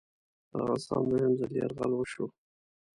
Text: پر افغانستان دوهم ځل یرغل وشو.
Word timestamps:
پر 0.49 0.59
افغانستان 0.63 1.01
دوهم 1.09 1.31
ځل 1.39 1.51
یرغل 1.61 1.91
وشو. 1.95 2.25